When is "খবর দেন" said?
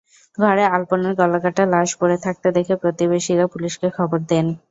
3.97-4.45